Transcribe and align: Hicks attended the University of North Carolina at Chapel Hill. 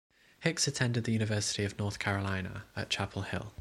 Hicks 0.39 0.67
attended 0.67 1.03
the 1.03 1.11
University 1.13 1.63
of 1.63 1.77
North 1.77 1.99
Carolina 1.99 2.63
at 2.75 2.89
Chapel 2.89 3.21
Hill. 3.21 3.49